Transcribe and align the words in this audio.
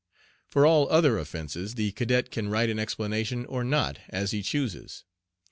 For 0.49 0.65
all 0.65 0.91
other 0.91 1.19
offences 1.19 1.75
the 1.75 1.91
cadet 1.91 2.31
can 2.31 2.49
write 2.49 2.71
an 2.71 2.79
explanation 2.79 3.45
or 3.45 3.63
not 3.63 3.99
as 4.09 4.31
he 4.31 4.41
chooses. 4.41 5.03